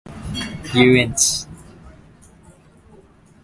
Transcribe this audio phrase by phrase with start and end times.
[0.73, 1.47] 遊園地